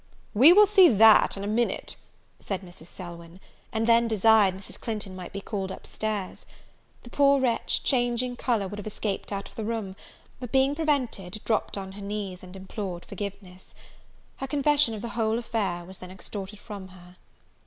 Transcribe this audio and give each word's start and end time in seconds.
"We 0.33 0.51
will 0.51 0.65
see 0.65 0.89
that 0.89 1.37
in 1.37 1.43
a 1.43 1.47
minute," 1.47 1.95
said 2.39 2.61
Mrs. 2.63 2.87
Selwyn; 2.87 3.39
and 3.71 3.85
then 3.85 4.07
desired 4.07 4.55
Mrs. 4.55 4.79
Clinton 4.79 5.15
might 5.15 5.31
be 5.31 5.41
called 5.41 5.71
up 5.71 5.85
stairs. 5.85 6.47
The 7.03 7.11
poor 7.11 7.39
wretch, 7.39 7.83
changing 7.83 8.37
colour, 8.37 8.67
would 8.67 8.79
have 8.79 8.87
escaped 8.87 9.31
out 9.31 9.47
of 9.47 9.53
the 9.53 9.63
room; 9.63 9.95
but, 10.39 10.51
being 10.51 10.73
prevented, 10.73 11.39
dropt 11.45 11.77
on 11.77 11.91
her 11.91 12.01
knees, 12.01 12.41
and 12.41 12.55
implored 12.55 13.05
forgiveness. 13.05 13.75
A 14.39 14.47
confession 14.47 14.95
of 14.95 15.03
the 15.03 15.09
whole 15.09 15.37
affair 15.37 15.85
was 15.85 15.99
then 15.99 16.09
extorted 16.09 16.57
from 16.57 16.87
her. 16.87 17.17